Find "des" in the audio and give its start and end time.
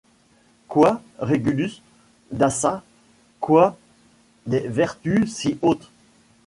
4.47-4.67